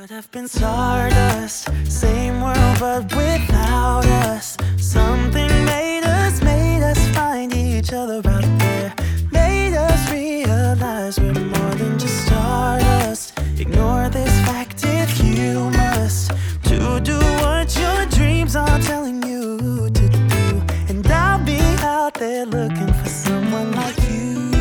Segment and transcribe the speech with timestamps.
[0.00, 4.56] Could have been stardust, same world but without us.
[4.78, 8.94] Something made us, made us find each other out there.
[9.32, 13.38] Made us realize we're more than just stardust.
[13.58, 16.30] Ignore this fact if you must.
[16.70, 20.62] To do what your dreams are telling you to do.
[20.88, 24.52] And I'll be out there looking for someone like you.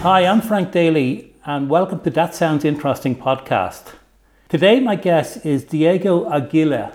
[0.00, 3.94] Hi, I'm Frank Daly, and welcome to That Sounds Interesting podcast.
[4.50, 6.92] Today, my guest is Diego Aguila,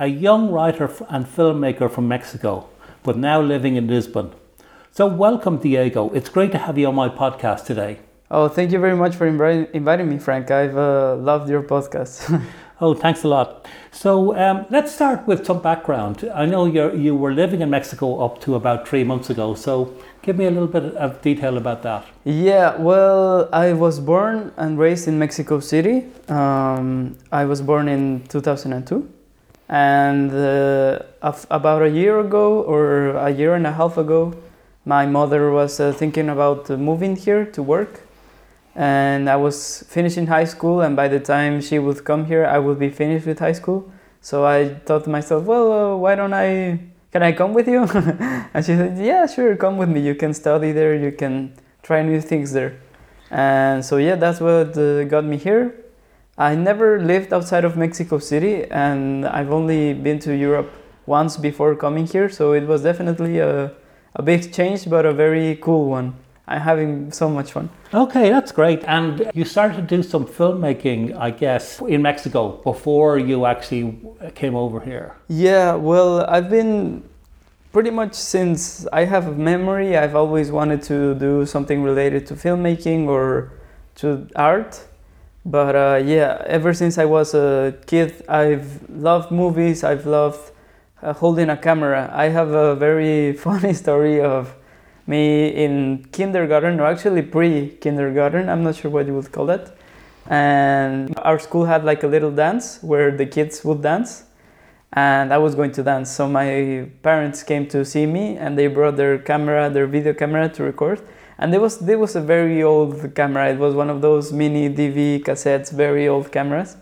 [0.00, 2.68] a young writer and filmmaker from Mexico,
[3.04, 4.32] but now living in Lisbon.
[4.90, 6.10] So, welcome, Diego.
[6.10, 8.00] It's great to have you on my podcast today.
[8.32, 10.50] Oh, thank you very much for inviting, me, Frank.
[10.50, 12.42] I've uh, loved your podcast.
[12.80, 13.68] Oh, thanks a lot.
[13.92, 16.28] So um, let's start with some background.
[16.34, 19.54] I know you you were living in Mexico up to about three months ago.
[19.54, 19.94] So
[20.24, 22.06] give me a little bit of detail about that.
[22.24, 26.06] yeah, well, I was born and raised in Mexico City.
[26.28, 29.06] Um, I was born in 2002.
[29.68, 30.98] And uh,
[31.50, 34.34] about a year ago, or a year and a half ago,
[34.86, 38.00] my mother was uh, thinking about uh, moving here to work.
[38.74, 42.58] And I was finishing high school, and by the time she would come here, I
[42.58, 43.90] would be finished with high school.
[44.20, 46.80] So I thought to myself, well, uh, why don't I?
[47.14, 47.84] Can I come with you?
[48.54, 50.00] and she said, yeah, sure, come with me.
[50.00, 50.96] You can study there.
[50.96, 52.80] You can try new things there.
[53.30, 55.76] And so yeah, that's what uh, got me here.
[56.36, 60.72] I never lived outside of Mexico City, and I've only been to Europe
[61.06, 62.28] once before coming here.
[62.28, 63.72] So it was definitely a,
[64.16, 66.16] a big change, but a very cool one.
[66.46, 67.70] I'm having so much fun.
[67.92, 68.84] Okay, that's great.
[68.84, 73.98] And you started to do some filmmaking, I guess, in Mexico before you actually
[74.34, 75.16] came over here.
[75.28, 77.02] Yeah, well, I've been
[77.72, 82.34] pretty much since I have a memory, I've always wanted to do something related to
[82.34, 83.52] filmmaking or
[83.96, 84.84] to art.
[85.44, 90.52] But uh, yeah, ever since I was a kid, I've loved movies, I've loved
[91.02, 92.10] uh, holding a camera.
[92.14, 94.54] I have a very funny story of
[95.06, 99.76] me in kindergarten, or actually pre kindergarten, I'm not sure what you would call that.
[100.26, 104.24] And our school had like a little dance where the kids would dance
[104.94, 106.10] and I was going to dance.
[106.10, 110.48] So my parents came to see me, and they brought their camera, their video camera,
[110.50, 111.02] to record.
[111.36, 113.50] And there was there was a very old camera.
[113.50, 116.76] It was one of those mini DV cassettes, very old cameras.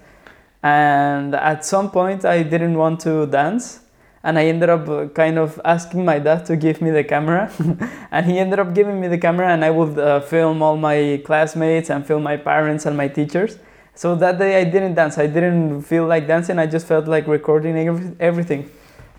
[0.62, 3.80] And at some point, I didn't want to dance,
[4.24, 7.50] and I ended up uh, kind of asking my dad to give me the camera,
[8.10, 11.20] and he ended up giving me the camera, and I would uh, film all my
[11.24, 13.58] classmates and film my parents and my teachers.
[13.94, 15.18] So that day I didn't dance.
[15.18, 16.58] I didn't feel like dancing.
[16.58, 18.70] I just felt like recording every- everything.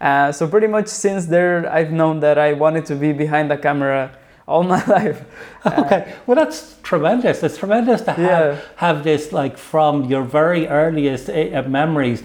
[0.01, 3.57] Uh, so pretty much since there, I've known that I wanted to be behind the
[3.57, 4.11] camera
[4.47, 5.23] all my life.
[5.65, 7.41] Okay, well that's tremendous.
[7.43, 8.59] It's tremendous to have, Yeah.
[8.75, 12.21] have this like from your very earliest uh, memories,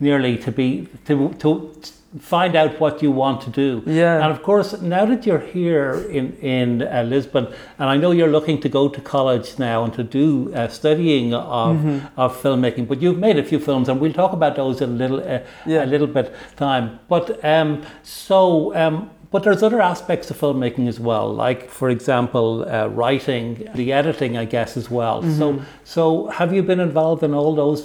[0.00, 1.70] nearly to be to to
[2.18, 3.82] find out what you want to do.
[3.86, 4.16] Yeah.
[4.22, 7.46] And of course, now that you're here in in uh, Lisbon,
[7.78, 11.34] and I know you're looking to go to college now and to do uh, studying
[11.34, 12.20] of Mm-hmm.
[12.20, 14.92] of filmmaking, but you've made a few films, and we'll talk about those in a
[15.02, 15.84] little uh, Yeah.
[15.84, 16.98] a little bit time.
[17.08, 18.74] But um, so.
[18.74, 23.92] Um, but there's other aspects of filmmaking as well, like, for example, uh, writing, the
[23.92, 25.22] editing, I guess, as well.
[25.22, 27.80] So, so have you been involved in all those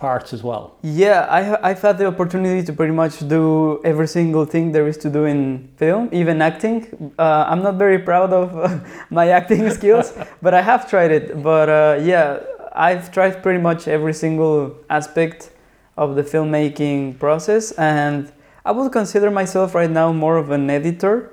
[0.00, 0.76] parts as well?
[0.82, 4.96] Yeah, I, I've had the opportunity to pretty much do every single thing there is
[4.98, 7.12] to do in film, even acting.
[7.18, 10.12] Uh, I'm not very proud of uh, my acting skills,
[10.42, 11.42] but I have tried it.
[11.42, 12.40] But uh, yeah,
[12.72, 15.50] I've tried pretty much every single aspect
[15.96, 18.32] of the filmmaking process, and
[18.64, 21.30] I would consider myself right now more of an editor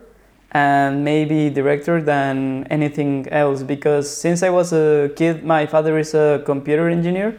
[0.52, 6.14] and maybe director than anything else because since I was a kid, my father is
[6.14, 7.38] a computer engineer.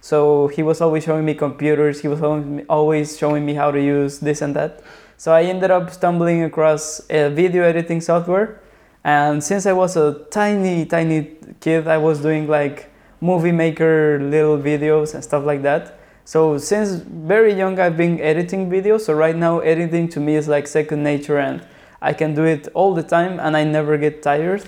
[0.00, 2.00] So he was always showing me computers.
[2.00, 2.22] He was
[2.68, 4.80] always- showing me how to use this and that.
[5.16, 8.60] So I ended up stumbling across a video editing software.
[9.04, 12.90] And since I was a tiny, tiny kid, I was doing like
[13.20, 15.98] movie maker little videos and stuff like that.
[16.24, 19.02] So since very young, I've been editing videos.
[19.02, 21.62] So right now, editing to me is like second nature, and
[22.00, 24.64] I can do it all the time, and I never get tired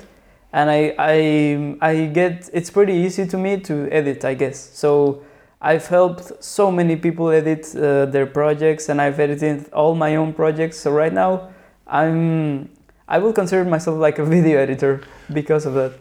[0.53, 4.59] and I, I I get it's pretty easy to me to edit I guess.
[4.75, 5.23] So
[5.61, 10.33] I've helped so many people edit uh, their projects and I've edited all my own
[10.33, 10.79] projects.
[10.79, 11.51] So right now
[11.87, 12.69] I'm
[13.09, 15.03] I will consider myself like a video editor
[15.33, 15.93] because of that.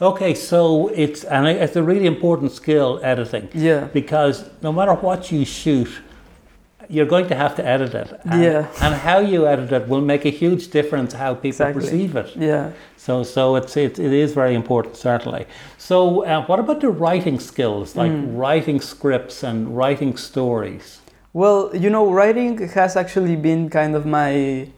[0.00, 3.48] Okay, so it's and it's a really important skill editing.
[3.54, 3.84] Yeah.
[3.92, 5.88] Because no matter what you shoot,
[6.88, 8.08] you're going to have to edit it.
[8.24, 8.66] And, Yeah.
[8.80, 11.82] And how you edit it will make a huge difference how people Exactly.
[11.82, 12.36] perceive it.
[12.36, 12.70] Yeah.
[12.96, 15.46] So, so it's, it, it is very important, certainly.
[15.78, 18.36] So, uh, what about the writing skills, like Hmm.
[18.36, 21.00] writing scripts and writing stories?
[21.32, 24.68] Well, you know, writing has actually been kind of my.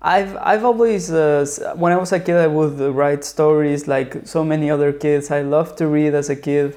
[0.00, 4.44] I've I've always uh, when I was a kid I would write stories like so
[4.44, 5.30] many other kids.
[5.30, 6.76] I loved to read as a kid,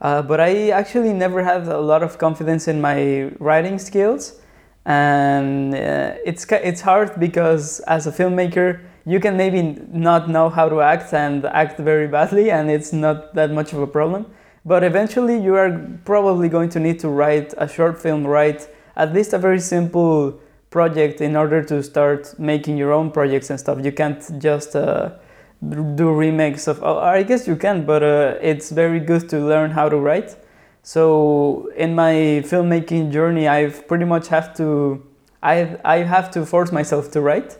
[0.00, 4.40] uh, but I actually never had a lot of confidence in my writing skills,
[4.84, 10.68] and uh, it's it's hard because as a filmmaker you can maybe not know how
[10.68, 14.26] to act and act very badly, and it's not that much of a problem.
[14.66, 15.70] But eventually, you are
[16.04, 20.38] probably going to need to write a short film, write at least a very simple
[20.68, 23.78] project in order to start making your own projects and stuff.
[23.82, 25.12] You can't just uh,
[25.62, 26.82] do remakes of.
[26.82, 30.36] oh, I guess you can, but uh, it's very good to learn how to write.
[30.82, 35.04] So in my filmmaking journey, I've pretty much have to.
[35.42, 37.58] I I have to force myself to write.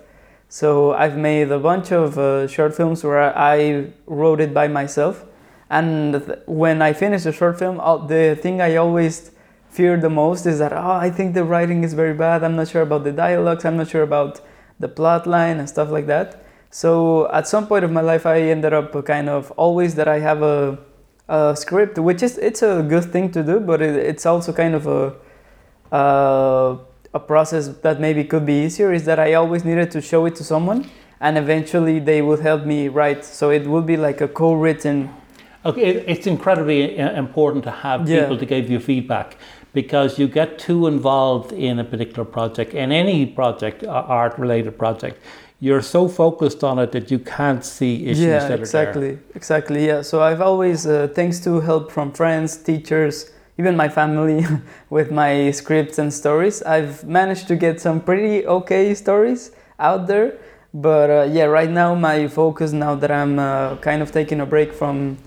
[0.48, 5.26] So I've made a bunch of uh, short films where I wrote it by myself.
[5.68, 9.30] And th- when I finish a short film, uh, the thing I always
[9.68, 12.42] fear the most is that oh, I think the writing is very bad.
[12.44, 13.64] I'm not sure about the dialogues.
[13.66, 14.40] I'm not sure about
[14.80, 16.42] the plot line and stuff like that.
[16.70, 20.18] So at some point of my life, I ended up kind of always that I
[20.18, 20.78] have a,
[21.28, 24.74] a script, which is it's a good thing to do, but it, it's also kind
[24.74, 25.14] of a
[25.94, 26.76] uh,
[27.14, 28.92] a process that maybe could be easier.
[28.92, 32.66] Is that I always needed to show it to someone, and eventually they would help
[32.66, 33.24] me write.
[33.24, 35.08] So it would be like a co-written
[35.64, 38.20] Okay, it's incredibly uh, important to have Yeah.
[38.20, 39.36] people to give you feedback
[39.74, 45.18] because you get too involved in a particular project, in any project, art related project.
[45.60, 48.58] You're so focused on it that you can't see issues yeah that are there.
[48.58, 53.88] exactly exactly yeah so i've always uh, thanks to help from friends teachers even my
[53.88, 54.46] family
[54.90, 59.50] with my scripts and stories i've managed to get some pretty okay stories
[59.80, 60.38] out there
[60.72, 64.46] but uh, yeah right now my focus now that i'm uh, kind of taking a
[64.46, 65.18] break from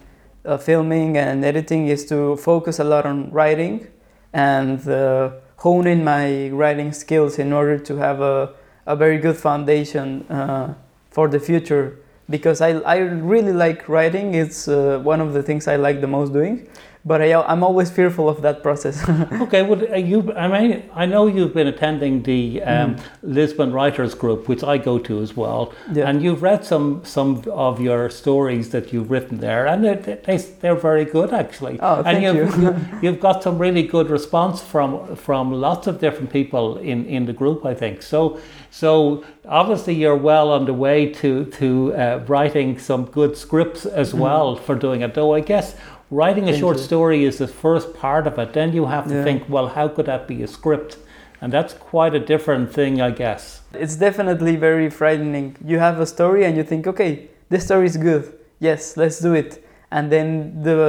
[0.46, 3.86] uh, filming and editing is to focus a lot on writing
[4.34, 8.54] and uh, hone in my writing skills in order to have a,
[8.92, 10.74] a very good foundation uh,
[11.10, 11.98] for the future
[12.30, 14.36] because I, I really like writing.
[14.36, 16.68] It's uh, one of the things i like the most doing
[17.04, 18.98] but I, i'm always fearful of that process
[19.42, 24.14] Okay, well, uh, you, I mean, I know you've been attending the um, Lisbon Writers
[24.14, 26.08] Group, which I go to as well, Yeah.
[26.08, 29.96] and you've read some some of your stories that you've written there, and they're,
[30.28, 31.80] they, they're very good actually.
[31.82, 32.76] Oh, and thank you've, you.
[33.02, 37.34] you've got some really good response from from lots of different people in, in the
[37.34, 38.02] group, I think.
[38.04, 38.40] So
[38.70, 44.14] so obviously you're well on the way to to uh, writing some good scripts as
[44.14, 45.14] well for doing it.
[45.14, 45.76] Though I guess
[46.12, 46.54] writing a.
[46.58, 48.54] Short story is the first part of it.
[48.54, 49.24] Then you have to Yeah.
[49.24, 50.98] think, well, how could that be a script?
[51.42, 53.62] And that's quite a different thing, I guess.
[53.84, 57.12] it's definitely very frightening you have a story and you think okay
[57.50, 58.24] this story is good
[58.68, 59.52] yes let's do it
[59.96, 60.28] and then
[60.68, 60.80] the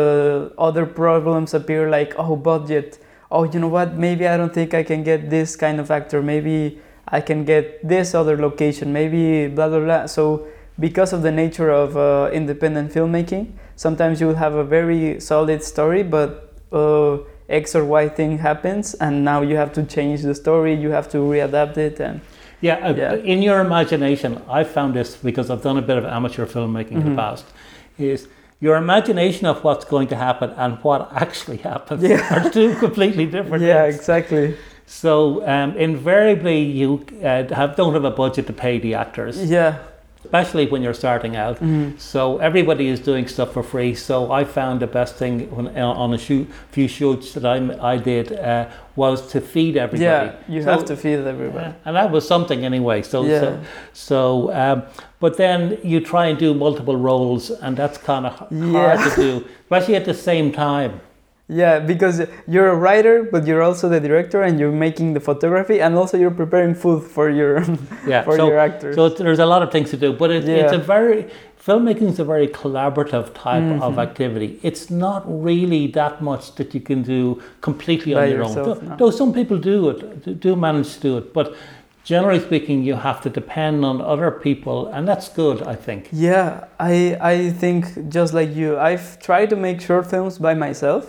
[0.59, 2.89] other problems appear like oh budget
[3.31, 6.19] oh you know what maybe i don't think i can get this kind of actor
[6.35, 6.57] maybe
[7.17, 7.65] i can get
[7.95, 10.25] this other location maybe blah blah blah so
[10.79, 13.47] because of the nature of uh, independent filmmaking
[13.77, 18.95] sometimes you will have a very solid story but uh, x or y thing happens
[18.95, 22.21] and now you have to change the story you have to readapt it and
[22.63, 23.33] Yeah, uh, Yeah.
[23.35, 24.31] in your imagination,
[24.61, 27.09] I found this because I've done a bit of amateur filmmaking in Mhm.
[27.11, 27.45] the past,
[27.99, 28.29] is
[28.61, 32.23] your imagination of what's going to happen and what actually happens Yeah.
[32.35, 33.97] are two completely different yeah things.
[33.99, 34.55] exactly
[34.87, 35.13] So
[35.55, 36.91] um, invariably, you
[37.25, 39.73] uh, have, don't have a budget to pay the actors, yeah
[40.25, 41.59] especially when you're starting out.
[41.61, 41.99] Mhm.
[41.99, 43.95] So everybody is doing stuff for free.
[43.95, 47.59] So I found the best thing when, uh, on a shoot, few shoots that I,
[47.95, 50.05] I did uh, was to feed everybody.
[50.05, 53.03] yeah you So- have to feed everybody and that was something anyway.
[53.03, 53.41] So, Yeah.
[53.41, 53.59] so,
[53.93, 54.83] so um,
[55.21, 58.73] but then you try and do multiple roles, and that's kind of Yeah.
[58.73, 60.93] hard to do, especially at the same time.
[61.61, 62.17] Yeah because
[62.53, 66.15] you're a writer but you're also the director and you're making the photography and also
[66.23, 67.53] you're preparing food for your
[68.13, 70.49] Yeah, for so, your actors so there's a lot of things to do, but it,
[70.49, 71.21] it's a very
[71.67, 73.83] filmmaking is a very collaborative type Mm-hmm.
[73.89, 74.49] of activity.
[74.69, 77.21] It's not really that much that you can do
[77.69, 78.49] completely on By your own.
[78.49, 78.97] yourself, Though- no.
[79.01, 81.47] Though some people do it, do manage to do it, but
[82.13, 86.01] generally speaking, you have to depend on other people, and that's good, I think.
[86.29, 86.95] Yeah, I
[87.35, 87.81] I think
[88.17, 91.05] just like you, I've tried to make short films by myself,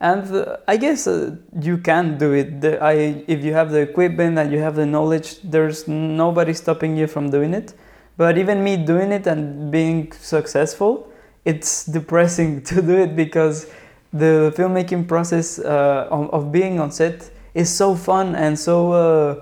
[0.00, 2.60] and uh, I guess uh, you can do it.
[2.60, 6.96] The, I if you have the equipment and you have the knowledge, there's nobody stopping
[6.96, 7.74] you from doing it.
[8.16, 11.10] But even me doing it and being successful,
[11.44, 13.66] it's depressing to do it because
[14.12, 19.40] the filmmaking process uh, of, of being on set is so fun and so uh,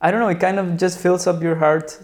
[0.00, 0.28] I don't know.
[0.28, 2.00] It kind of just fills up your heart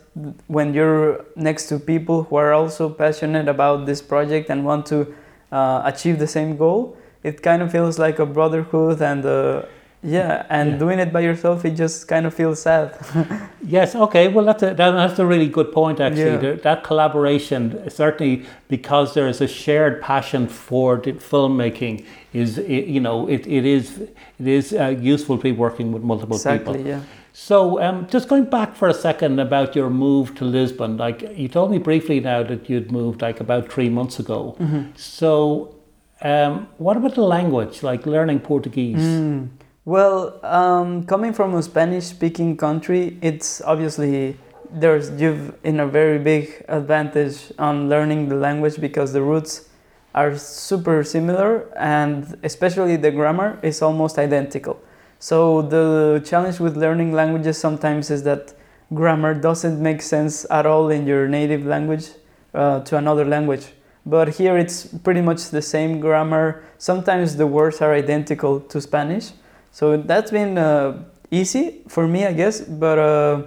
[0.47, 5.15] when you're next to people who are also passionate about this project and want to
[5.51, 6.97] uh, achieve the same goal.
[7.23, 9.25] It kind of feels like a brotherhood and.
[9.25, 9.63] Uh,
[10.01, 10.79] yeah, and Yeah.
[10.79, 12.97] doing it by yourself, it just kind of feels sad.
[13.67, 14.29] Yes, okay.
[14.29, 16.39] Well, that's a, that, that's a really good point, actually.
[16.47, 16.53] Yeah.
[16.63, 23.47] That collaboration, certainly because there is a shared passion for filmmaking, is you know it,
[23.47, 23.99] it is
[24.39, 26.89] it is uh, useful to be working with multiple exactly, people.
[26.89, 27.01] yeah.
[27.33, 31.49] So, um, just going back for a second about your move to Lisbon, like you
[31.49, 34.57] told me briefly now that you'd moved like about three months ago.
[34.61, 34.83] Mm-hmm.
[34.97, 35.75] So,
[36.23, 38.99] um, what about the language, like learning Portuguese?
[38.99, 39.49] Mm.
[39.85, 44.37] Well, um, coming from a Spanish-speaking country, it's obviously
[44.71, 49.69] there's you've in a very big advantage on learning the language because the roots
[50.15, 54.79] are super similar and especially the grammar is almost identical.
[55.19, 58.55] So the challenge with learning languages sometimes is that
[58.95, 62.11] grammar doesn't make sense at all in your native language
[62.55, 63.67] uh, to another language.
[64.09, 66.65] But here it's pretty much the same grammar.
[66.79, 69.33] Sometimes the words are identical to Spanish.
[69.71, 72.63] So that's been uh, easy for me, I guess.
[72.63, 73.43] But uh,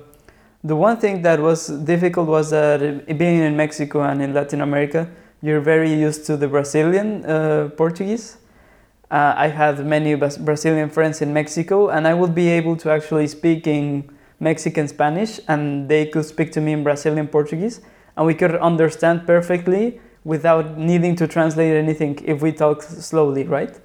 [0.63, 2.79] the one thing that was difficult was that
[3.17, 5.09] being in Mexico and in Latin America,
[5.41, 8.37] you're very used to the Brazilian uh, Portuguese.
[9.09, 13.25] Uh, I had many Brazilian friends in Mexico, and I would be able to actually
[13.25, 14.07] speak in
[14.39, 17.81] Mexican Spanish, and they could speak to me in Brazilian Portuguese,
[18.15, 23.79] and we could understand perfectly without needing to translate anything if we talk slowly, right?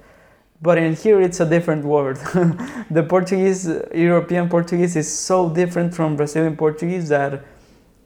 [0.61, 2.17] But in here, it's a different word.
[2.89, 7.43] the Portuguese, European Portuguese, is so different from Brazilian Portuguese that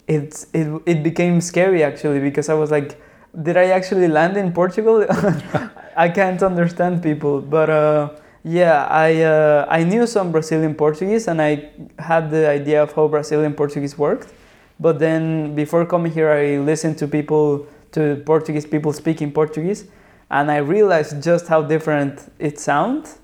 [0.07, 3.01] it, it, it became scary actually because I was like,
[3.41, 5.05] did I actually land in Portugal?
[5.95, 7.41] I can't understand people.
[7.41, 8.09] But uh,
[8.43, 11.69] yeah, I, uh, I knew some Brazilian Portuguese and I
[11.99, 14.33] had the idea of how Brazilian Portuguese worked.
[14.79, 19.85] But then before coming here, I listened to people, to Portuguese people speaking Portuguese,
[20.29, 23.19] and I realized just how different it sounds.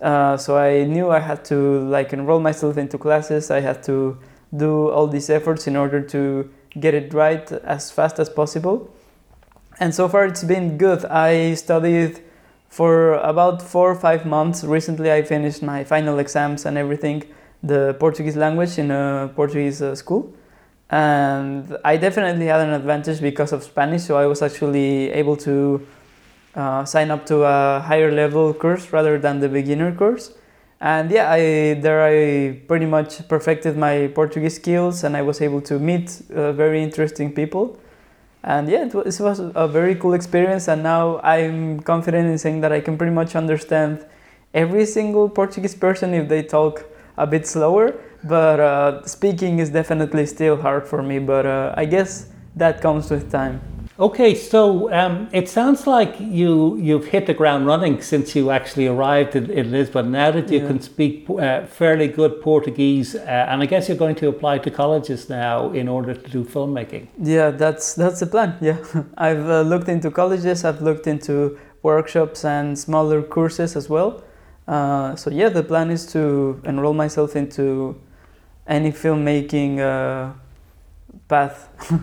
[0.00, 3.50] Uh, so I knew I had to like enroll myself into classes.
[3.50, 4.18] I had to
[4.56, 8.90] do all these efforts in order to get it right as fast as possible.
[9.80, 11.04] And so far, it's been good.
[11.04, 12.20] I studied
[12.68, 14.64] for about four or five months.
[14.64, 17.24] Recently, I finished my final exams and everything,
[17.62, 20.32] the Portuguese language in a Portuguese uh, school.
[20.90, 25.86] And I definitely had an advantage because of Spanish, so I was actually able to
[26.54, 30.32] uh, sign up to a higher level course rather than the beginner course.
[30.80, 35.62] And yeah, I there I pretty much perfected my Portuguese skills, and I was able
[35.62, 37.78] to meet uh, very interesting people.
[38.42, 40.68] And yeah, it was, it was a very cool experience.
[40.68, 44.04] And now I'm confident in saying that I can pretty much understand
[44.52, 46.84] every single Portuguese person if they talk
[47.16, 47.94] a bit slower.
[48.24, 51.18] But uh, speaking is definitely still hard for me.
[51.18, 53.60] But uh, I guess that comes with time.
[53.96, 58.88] Okay, so um, it sounds like you you've hit the ground running since you actually
[58.88, 60.10] arrived in, in Lisbon.
[60.10, 60.66] Now that you Yeah.
[60.66, 64.70] can speak uh, fairly good Portuguese, uh, and I guess you're going to apply to
[64.70, 67.06] colleges now in order to do filmmaking.
[67.22, 68.56] Yeah, that's that's the plan.
[68.60, 68.78] Yeah,
[69.16, 70.64] I've uh, looked into colleges.
[70.64, 74.24] I've looked into workshops and smaller courses as well.
[74.66, 77.94] Uh, so yeah, the plan is to enroll myself into
[78.66, 80.32] any filmmaking uh,
[81.28, 81.68] path.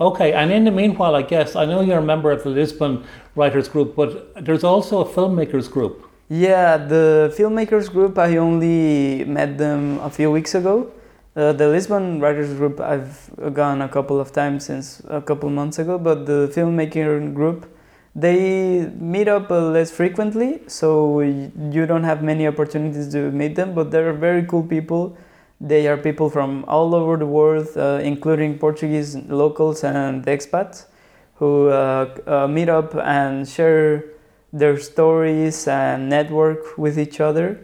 [0.00, 3.04] Okay, and in the meanwhile, I guess I know you're a member of the Lisbon
[3.34, 6.08] Writers Group, but there's also a filmmakers group.
[6.30, 8.18] Yeah, the filmmakers group.
[8.18, 10.90] I only met them a few weeks ago.
[11.34, 12.80] Uh, the Lisbon Writers Group.
[12.80, 17.66] I've gone a couple of times since a couple months ago, but the filmmaker group.
[18.14, 23.74] They meet up uh, less frequently, so you don't have many opportunities to meet them.
[23.74, 25.16] But they're very cool people.
[25.60, 30.86] They are people from all over the world, uh, including Portuguese locals and expats,
[31.34, 34.04] who uh, uh, meet up and share
[34.52, 37.60] their stories and network with each other.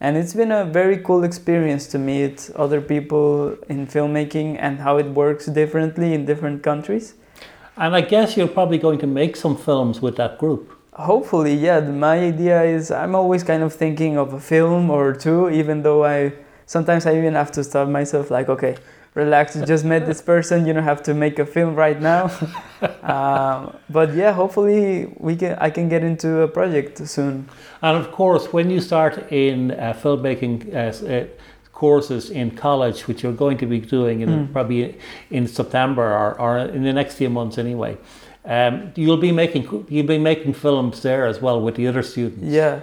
[0.00, 4.98] And it's been a very cool experience to meet other people in filmmaking and how
[4.98, 7.14] it works differently in different countries.
[7.76, 10.72] And I guess you're probably going to make some films with that group.
[10.92, 11.80] Hopefully, yeah.
[11.80, 16.04] My idea is I'm always kind of thinking of a film or two, even though
[16.04, 16.32] I
[16.66, 18.76] sometimes I even have to stop myself, like, okay,
[19.14, 19.56] relax.
[19.56, 20.66] You just met this person.
[20.66, 22.30] You don't have to make a film right now.
[23.02, 25.56] um, but yeah, hopefully we can.
[25.60, 27.48] I can get into a project soon.
[27.82, 31.26] And of course, when you start in uh, filmmaking uh, uh,
[31.72, 34.96] courses in college, which you're going to be doing in probably
[35.30, 37.96] in September or, or in the next few months anyway,
[38.44, 42.44] um, you'll be making you'll be making films there as well with the other students.
[42.44, 42.80] Yeah,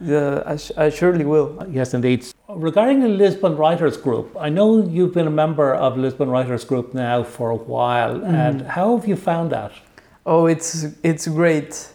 [0.00, 1.66] Yeah, I, sh- I surely will.
[1.70, 2.26] Yes, indeed.
[2.46, 6.92] Regarding the Lisbon Writers Group, I know you've been a member of Lisbon Writers Group
[6.92, 8.22] now for a while.
[8.22, 9.72] And how have you found that?
[10.26, 11.88] Oh, it's it's great.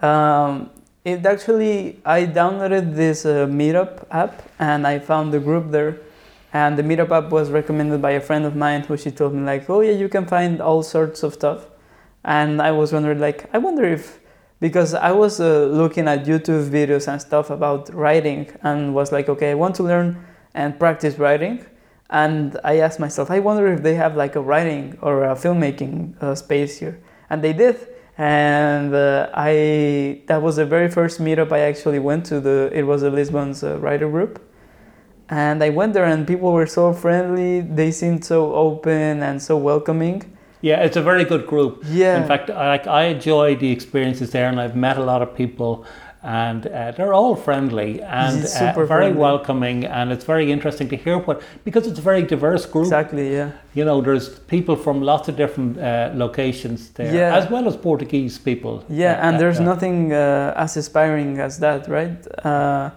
[0.00, 0.68] Um,
[1.06, 6.00] it actually I downloaded this uh, Meetup app and I found the group there.
[6.52, 9.40] And the Meetup app was recommended by a friend of mine who she told me
[9.40, 11.66] like, oh yeah, you can find all sorts of stuff.
[12.24, 14.17] And I was wondering like, I wonder if
[14.60, 19.28] because I was uh, looking at YouTube videos and stuff about writing and was like,
[19.28, 20.24] okay, I want to learn
[20.54, 21.64] and practice writing.
[22.10, 26.20] And I asked myself, I wonder if they have like a writing or a filmmaking
[26.22, 27.00] uh, space here.
[27.30, 27.76] And they did.
[28.16, 32.40] And uh, I that was the very first meetup I actually went to.
[32.40, 34.42] The it was a Lisbon's uh, writer group,
[35.28, 37.60] and I went there and people were so friendly.
[37.60, 40.36] They seemed so open and so welcoming.
[40.60, 41.82] Yeah, it's a very good group.
[41.88, 42.20] Yeah.
[42.20, 45.34] In fact, I, like, I enjoy the experiences there, and I've met a lot of
[45.34, 45.84] people,
[46.22, 49.12] and uh, they're all friendly and uh, very friendly.
[49.12, 49.84] welcoming.
[49.84, 52.86] And it's very interesting to hear what because it's a very diverse group.
[52.86, 53.32] Exactly.
[53.32, 53.50] Yeah.
[53.74, 57.36] You know, there's people from lots of different uh, locations there, Yeah.
[57.38, 58.82] as well as Portuguese people.
[58.88, 62.18] Yeah, Uh, and there's uh, nothing uh, as inspiring as that, right?
[62.44, 62.90] Uh,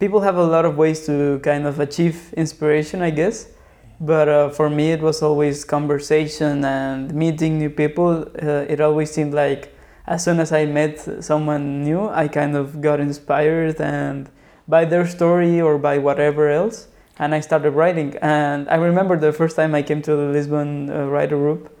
[0.00, 3.46] people have a lot of ways to kind of achieve inspiration, I guess.
[4.00, 8.26] But uh, for me, it was always conversation and meeting new people.
[8.42, 9.74] Uh, it always seemed like
[10.06, 14.28] as soon as I met someone new, I kind of got inspired and
[14.68, 16.88] by their story or by whatever else.
[17.18, 18.16] And I started writing.
[18.20, 21.78] And I remember the first time I came to the Lisbon uh, writer group,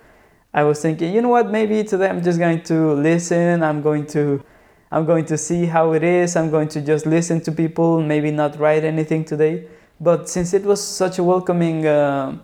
[0.54, 1.50] I was thinking, you know what?
[1.50, 3.62] Maybe today I'm just going to listen.
[3.64, 4.44] I'm going to,
[4.92, 6.36] I'm going to see how it is.
[6.36, 8.00] I'm going to just listen to people.
[8.00, 9.66] Maybe not write anything today.
[10.00, 12.36] But since it was such a welcoming uh,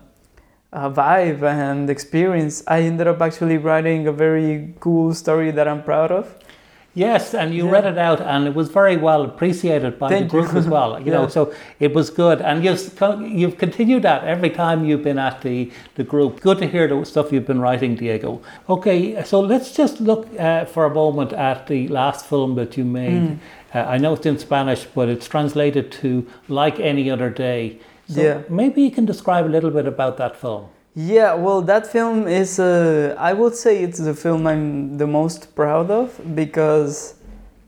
[0.72, 5.82] uh, vibe and experience, I ended up actually writing a very cool story that I'm
[5.82, 6.34] proud of.
[6.92, 7.72] Yes, and you Yeah.
[7.72, 10.42] read it out, and it was very well appreciated by Thank the you.
[10.42, 10.98] group as well.
[11.04, 12.82] You know, so it was good, and you've
[13.40, 16.40] you've continued that every time you've been at the the group.
[16.40, 18.40] Good to hear the stuff you've been writing, Diego.
[18.68, 22.84] Okay, so let's just look uh, for a moment at the last film that you
[22.84, 23.22] made.
[23.22, 23.38] Mm.
[23.74, 27.78] Uh, I know it's in Spanish, but it's translated to "Like Any Other Day."
[28.08, 28.38] So Yeah.
[28.48, 30.64] maybe you can describe a little bit about that film.
[30.94, 35.54] Yeah, well, that film is, uh, I would say it's the film I'm the most
[35.54, 37.14] proud of because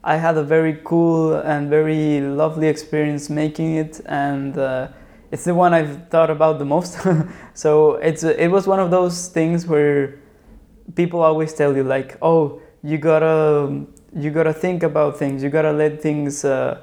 [0.03, 4.89] I had a very cool and very lovely experience making it, and uh,
[5.31, 6.99] it's the one I've thought about the most.
[7.55, 10.19] so it's it was one of those things where
[10.97, 15.73] people always tell you like, oh, you gotta you gotta think about things, you gotta
[15.73, 16.81] let things uh,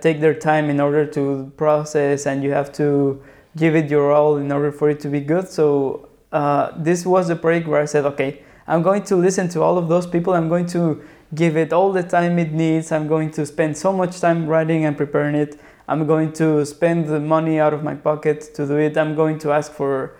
[0.00, 3.22] take their time in order to process, and you have to
[3.56, 5.48] give it your all in order for it to be good.
[5.48, 9.62] So uh, this was the break where I said, okay, I'm going to listen to
[9.62, 10.32] all of those people.
[10.32, 11.02] I'm going to
[11.34, 12.92] give it all the time it needs.
[12.92, 15.60] I'm going to spend so much time writing and preparing it.
[15.88, 18.96] I'm going to spend the money out of my pocket to do it.
[18.96, 20.16] I'm going to ask for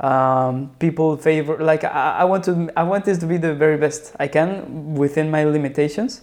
[0.00, 1.58] um, people favor.
[1.58, 4.94] Like I, I want to, I want this to be the very best I can
[4.94, 6.22] within my limitations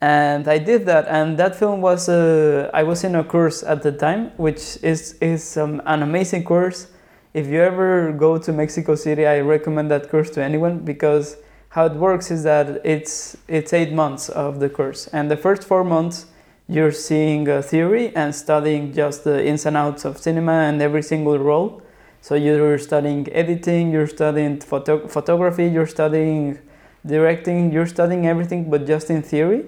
[0.00, 1.06] and I did that.
[1.08, 5.14] And that film was uh, I was in a course at the time, which is
[5.20, 6.88] is um, an amazing course.
[7.34, 11.36] If you ever go to Mexico City, I recommend that course to anyone because
[11.70, 15.64] how it works is that it's it's eight months of the course, and the first
[15.64, 16.26] four months
[16.70, 21.38] you're seeing theory and studying just the ins and outs of cinema and every single
[21.38, 21.82] role.
[22.20, 26.58] So you're studying editing, you're studying photo- photography, you're studying
[27.06, 29.66] directing, you're studying everything, but just in theory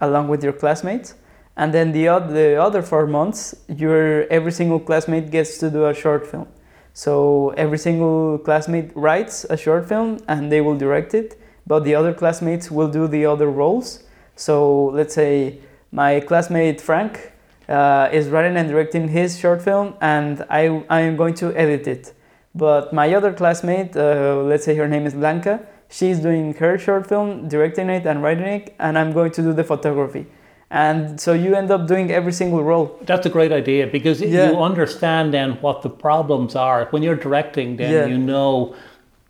[0.00, 1.14] along with your classmates.
[1.56, 5.86] And then the, oth- the other four months, your every single classmate gets to do
[5.86, 6.48] a short film.
[6.92, 11.94] So every single classmate writes a short film and they will direct it, but the
[11.94, 14.04] other classmates will do the other roles.
[14.36, 15.58] So let's say
[15.92, 17.32] my classmate Frank
[17.68, 21.86] uh, is writing and directing his short film, and I, I am going to edit
[21.86, 22.12] it.
[22.54, 27.06] But my other classmate, uh, let's say her name is Blanca, she's doing her short
[27.08, 30.26] film, directing it and writing it, and I'm going to do the photography.
[30.70, 32.98] And so you end up doing every single role.
[33.02, 34.50] That's a great idea because Yeah.
[34.50, 36.86] you understand then what the problems are.
[36.90, 38.06] When you're directing, then Yeah.
[38.06, 38.74] you know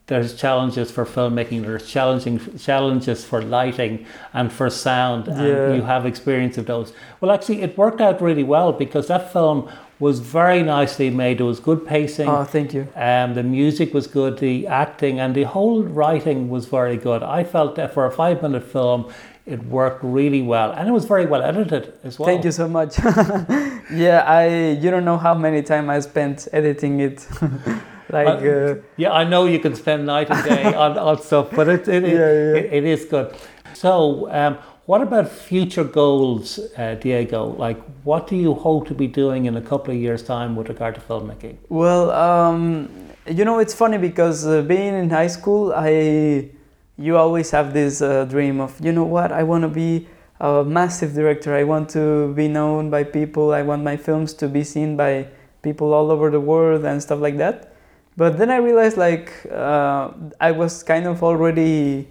[0.07, 5.73] there's challenges for filmmaking, there's challenging challenges for lighting and for sound, and Yeah.
[5.75, 6.93] you have experience of those.
[7.21, 9.69] Well, actually, it worked out really well because that film
[10.01, 11.40] was very nicely made.
[11.40, 12.29] It was good pacing.
[12.29, 12.87] Oh, thank you.
[12.97, 17.23] Um, the music was good, the acting and the whole writing was very good.
[17.23, 19.07] I felt that for a five minute film,
[19.47, 22.27] it worked really well and it was very well edited as well.
[22.27, 22.99] Thank you so much.
[23.93, 24.49] yeah, I
[24.83, 27.27] you don't know how many time I spent editing it.
[28.14, 31.68] like uh, Yeah, I know you can spend night and day on, on stuff, but
[31.68, 32.61] it, it, Yeah, yeah.
[32.61, 33.35] It, it is good.
[33.74, 37.57] So, um, What about future goals, uh, Diego?
[37.57, 40.68] Like, what do you hope to be doing in a couple of years' time with
[40.68, 41.57] regard to filmmaking?
[41.70, 42.90] Well, um,
[43.27, 46.50] you know, it's funny because uh, being in high school, I
[46.98, 50.07] you always have this uh, dream of you know what I want to be
[50.40, 51.55] a massive director.
[51.55, 53.55] I want to be known by people.
[53.55, 55.29] I want my films to be seen by
[55.62, 57.73] people all over the world and stuff like that.
[58.16, 62.09] But then I realized like uh, I was kind of already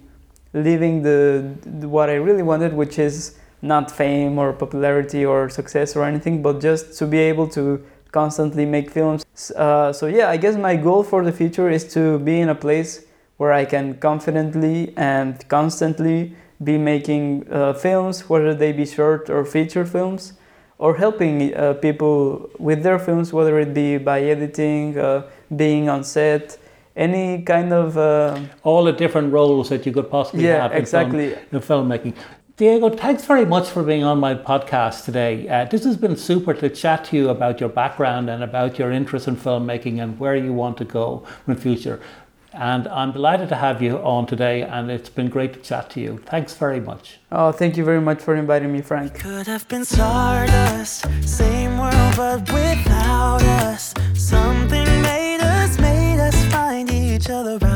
[0.52, 5.96] living the, the what I really wanted, which is not fame or popularity or success
[5.96, 9.24] or anything, but just to be able to constantly make films.
[9.56, 12.54] Uh, so yeah, I guess my goal for the future is to be in a
[12.54, 13.06] place
[13.38, 19.44] where I can confidently and constantly be making uh, films, whether they be short or
[19.44, 20.34] feature films,
[20.78, 26.04] or helping uh, people with their films, whether it be by editing, uh, being on
[26.04, 26.58] set,
[26.96, 30.78] any kind of uh, all the different roles that you could possibly Yeah, have in,
[30.78, 31.30] exactly.
[31.30, 32.14] film, in filmmaking.
[32.56, 35.48] Diego, thanks very much for being on my podcast today.
[35.48, 38.92] Uh, this has been super to chat to you about your background and about your
[38.92, 42.00] interest in filmmaking and where you want to go in the future.
[42.52, 46.00] And I'm delighted to have you on today, and it's been great to chat to
[46.00, 46.22] you.
[46.26, 47.18] Thanks very much.
[47.32, 49.14] Oh, thank you very much for inviting me, Frank.
[49.14, 53.92] Could have been stardust, same world but without us
[57.24, 57.73] each other out.